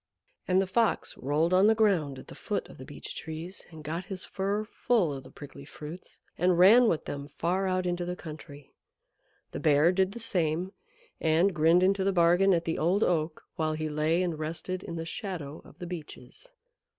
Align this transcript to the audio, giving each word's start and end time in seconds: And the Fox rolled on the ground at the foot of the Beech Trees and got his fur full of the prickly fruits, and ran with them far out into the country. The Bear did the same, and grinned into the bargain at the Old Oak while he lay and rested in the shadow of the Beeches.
And 0.47 0.59
the 0.59 0.65
Fox 0.65 1.15
rolled 1.15 1.53
on 1.53 1.67
the 1.67 1.75
ground 1.75 2.17
at 2.17 2.27
the 2.27 2.33
foot 2.33 2.67
of 2.69 2.79
the 2.79 2.85
Beech 2.85 3.13
Trees 3.15 3.67
and 3.69 3.83
got 3.83 4.05
his 4.05 4.23
fur 4.25 4.63
full 4.63 5.13
of 5.13 5.21
the 5.23 5.29
prickly 5.29 5.63
fruits, 5.63 6.17
and 6.39 6.57
ran 6.57 6.87
with 6.87 7.05
them 7.05 7.27
far 7.27 7.67
out 7.67 7.85
into 7.85 8.03
the 8.03 8.15
country. 8.15 8.73
The 9.51 9.59
Bear 9.59 9.91
did 9.91 10.13
the 10.13 10.19
same, 10.19 10.73
and 11.19 11.53
grinned 11.53 11.83
into 11.83 12.03
the 12.03 12.11
bargain 12.11 12.51
at 12.51 12.65
the 12.65 12.79
Old 12.79 13.03
Oak 13.03 13.45
while 13.57 13.73
he 13.73 13.89
lay 13.89 14.23
and 14.23 14.39
rested 14.39 14.81
in 14.81 14.95
the 14.95 15.05
shadow 15.05 15.61
of 15.63 15.77
the 15.77 15.85
Beeches. 15.85 16.47